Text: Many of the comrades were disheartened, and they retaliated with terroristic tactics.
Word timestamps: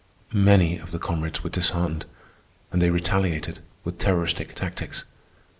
Many 0.33 0.79
of 0.79 0.89
the 0.89 0.97
comrades 0.97 1.43
were 1.43 1.51
disheartened, 1.51 2.07
and 2.71 2.81
they 2.81 2.89
retaliated 2.89 3.59
with 3.83 3.99
terroristic 3.99 4.55
tactics. 4.55 5.03